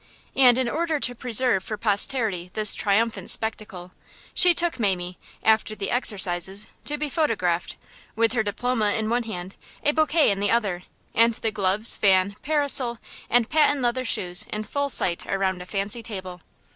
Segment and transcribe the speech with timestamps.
[0.35, 3.91] And in order to preserve for posterity this triumphant spectacle,
[4.33, 7.75] she took Mamie, after the exercises, to be photographed,
[8.15, 12.35] with her diploma in one hand, a bouquet in the other, and the gloves, fan,
[12.41, 12.97] parasol,
[13.29, 16.41] and patent leather shoes in full sight around a fancy table.